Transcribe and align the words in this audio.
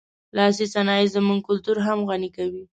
لاسي 0.37 0.65
صنایع 0.73 1.07
زموږ 1.15 1.39
کلتور 1.47 1.77
هم 1.85 1.99
غني 2.09 2.29
کوي. 2.37 2.63